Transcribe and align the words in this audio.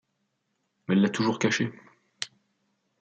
Elle 0.89 0.99
l’a 1.03 1.09
toujours 1.11 1.37
caché. 1.37 1.71